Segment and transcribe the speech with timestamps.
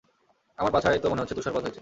[0.59, 1.79] আমার পাছায় তো মনেহচ্ছে তুষারপাত হয়েছে।